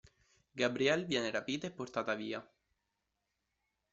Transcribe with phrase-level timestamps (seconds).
[0.55, 2.43] Gabrielle viene rapita e portata via.